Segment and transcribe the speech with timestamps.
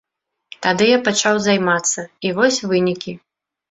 [0.67, 3.21] Тады я пачаў займацца, і вось вынікі.